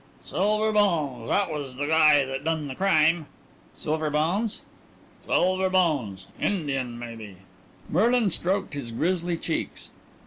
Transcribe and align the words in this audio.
"Silver 0.25 0.71
Bones. 0.71 1.29
That 1.29 1.53
was 1.53 1.75
the 1.75 1.85
guy 1.85 2.25
that 2.25 2.43
done 2.43 2.67
the 2.67 2.73
crime." 2.73 3.27
"Silver 3.75 4.09
Bones?" 4.09 4.63
"Silver 5.27 5.69
Bones. 5.69 6.25
Indian, 6.39 6.97
maybe." 6.97 7.35
Merlin, 7.87 8.31
stroked 8.31 8.73
his 8.73 8.89
grizzly 8.89 9.37
cheeks. 9.37 9.91